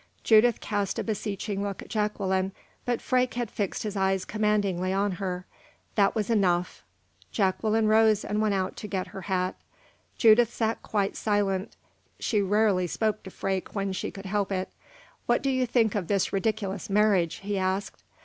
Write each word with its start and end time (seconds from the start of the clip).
Judith 0.23 0.59
cast 0.61 0.97
a 0.97 1.03
beseeching 1.03 1.61
look 1.61 1.83
at 1.83 1.87
Jacqueline, 1.89 2.53
but 2.85 3.03
Freke 3.03 3.35
had 3.35 3.51
fixed 3.51 3.83
his 3.83 3.95
eyes 3.95 4.25
commandingly 4.25 4.91
on 4.91 5.11
her. 5.21 5.45
That 5.93 6.15
was 6.15 6.31
enough. 6.31 6.83
Jacqueline 7.31 7.87
rose 7.87 8.25
and 8.25 8.41
went 8.41 8.55
out 8.55 8.75
to 8.77 8.87
get 8.87 9.09
her 9.13 9.21
hat. 9.21 9.57
Judith 10.17 10.51
sat 10.51 10.81
quite 10.81 11.15
silent. 11.15 11.75
She 12.19 12.41
rarely 12.41 12.87
spoke 12.87 13.21
to 13.21 13.29
Freke 13.29 13.75
when 13.75 13.93
she 13.93 14.09
could 14.09 14.25
help 14.25 14.51
it. 14.51 14.69
"What 15.27 15.43
do 15.43 15.51
you 15.51 15.67
think 15.67 15.93
of 15.93 16.07
this 16.07 16.33
ridiculous 16.33 16.89
marriage?" 16.89 17.35
he 17.35 17.59
asked. 17.59 18.01